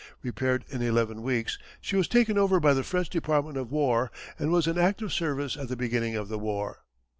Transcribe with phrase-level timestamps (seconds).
[0.23, 4.51] Repaired in eleven weeks she was taken over by the French Department of War, and
[4.51, 6.79] was in active service at the beginning of the war.